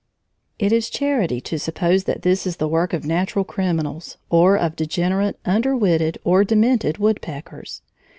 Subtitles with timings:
[0.57, 4.75] It is charity to suppose that this is the work of natural criminals, or of
[4.75, 7.83] degenerate, under witted, or demented woodpeckers.